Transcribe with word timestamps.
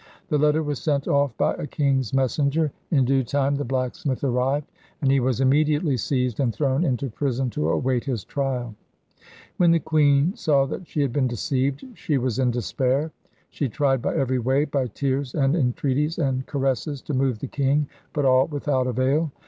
The 0.29 0.39
letter 0.39 0.63
was 0.63 0.79
sent 0.79 1.07
off 1.07 1.37
by 1.37 1.53
a 1.53 1.67
king's 1.67 2.11
messenger. 2.11 2.71
In 2.89 3.05
due 3.05 3.23
time 3.23 3.53
the 3.53 3.63
blacksmith 3.63 4.23
arrived, 4.23 4.65
and 4.99 5.11
he 5.11 5.19
was 5.19 5.39
immediately 5.39 5.95
seized 5.95 6.39
and 6.39 6.51
thrown 6.51 6.83
into 6.83 7.11
prison 7.11 7.51
to 7.51 7.69
await 7.69 8.05
his 8.05 8.23
trial. 8.23 8.73
When 9.57 9.69
the 9.69 9.79
queen 9.79 10.35
saw 10.35 10.65
that 10.65 10.87
she 10.87 11.01
had 11.03 11.13
been 11.13 11.27
deceived, 11.27 11.85
she 11.93 12.17
was 12.17 12.39
in 12.39 12.49
despair. 12.49 13.11
She 13.51 13.69
tried 13.69 14.01
by 14.01 14.15
every 14.15 14.39
way, 14.39 14.65
by 14.65 14.87
tears 14.87 15.35
and 15.35 15.55
entreaties 15.55 16.17
and 16.17 16.47
caresses, 16.47 17.03
to 17.03 17.13
move 17.13 17.37
the 17.37 17.45
king, 17.47 17.87
but 18.11 18.25
all 18.25 18.47
without 18.47 18.87
avail. 18.87 19.31